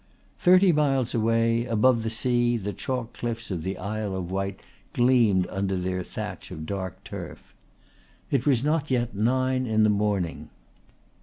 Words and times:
Thirty 0.39 0.71
miles 0.71 1.13
away 1.13 1.63
above 1.65 2.01
the 2.01 2.09
sea 2.09 2.57
the 2.57 2.73
chalk 2.73 3.13
cliffs 3.13 3.51
of 3.51 3.61
the 3.61 3.77
Isle 3.77 4.15
of 4.15 4.31
Wight 4.31 4.59
gleamed 4.93 5.45
under 5.51 5.75
their 5.77 6.01
thatch 6.01 6.49
of 6.49 6.65
dark 6.65 7.03
turf. 7.03 7.53
It 8.31 8.47
was 8.47 8.63
not 8.63 8.89
yet 8.89 9.13
nine 9.15 9.67
in 9.67 9.83
the 9.83 9.91
morning. 9.91 10.49